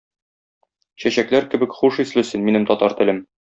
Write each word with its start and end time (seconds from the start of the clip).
Чәчәкләр 1.03 1.47
кебек 1.53 1.77
хуш 1.83 2.03
исле 2.07 2.27
син, 2.33 2.49
минем 2.51 2.67
татар 2.73 2.99
телем! 3.03 3.25